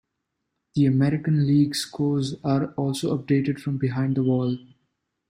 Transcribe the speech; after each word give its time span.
The 0.73 0.87
American 0.87 1.45
League 1.45 1.75
scores 1.75 2.33
are 2.43 2.73
also 2.73 3.15
updated 3.15 3.59
from 3.59 3.77
behind 3.77 4.17
the 4.17 4.23
wall. 4.23 4.57